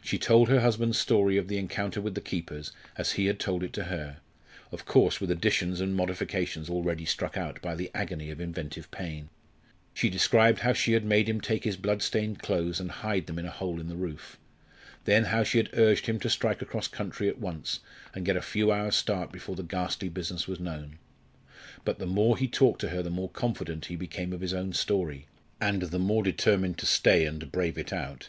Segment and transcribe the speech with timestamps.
[0.00, 3.64] She told her husband's story of the encounter with the keepers as he had told
[3.64, 4.18] it to her,
[4.70, 9.28] of course with additions and modifications already struck out by the agony of inventive pain;
[9.92, 13.40] she described how she had made him take his blood stained clothes and hide them
[13.40, 14.38] in a hole in the roof;
[15.04, 17.80] then how she had urged him to strike across country at once
[18.14, 21.00] and get a few hours start before the ghastly business was known.
[21.84, 24.74] But the more he talked to her the more confident he became of his own
[24.74, 25.26] story,
[25.60, 28.28] and the more determined to stay and brave it out.